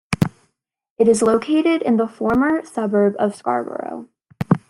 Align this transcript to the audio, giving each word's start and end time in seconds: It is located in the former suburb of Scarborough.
It 0.97 1.07
is 1.07 1.21
located 1.21 1.83
in 1.83 1.97
the 1.97 2.07
former 2.07 2.65
suburb 2.65 3.13
of 3.19 3.35
Scarborough. 3.35 4.09